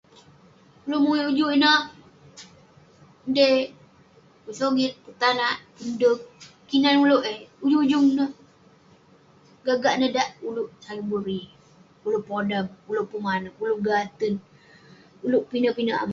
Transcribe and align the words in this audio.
Ulouk 0.85 1.03
muik 1.05 1.29
ujuk 1.31 1.53
ineh, 1.55 1.79
dei 3.35 3.57
pun 4.43 4.53
sogit, 4.59 4.93
pun 5.03 5.13
tanak, 5.21 5.55
pun 5.75 5.87
deg. 6.01 6.19
kinan 6.69 6.95
ulouk 7.03 7.23
eh, 7.31 7.39
ujung 7.65 7.83
ujung 7.85 8.05
neh- 8.17 8.37
gak 9.65 9.77
gak 9.83 9.95
neh 9.99 10.13
dak 10.17 10.29
ulouk 10.49 10.69
sakit 10.83 11.05
buri, 11.09 11.41
ulouk 12.05 12.25
podam, 12.29 12.65
ulouk 12.89 13.07
pun 13.11 13.21
manouk, 13.25 13.55
ulouk 13.61 13.81
gaten, 13.87 14.33
ulouk 15.25 15.45
pinek 15.49 15.77
am- 16.01 16.09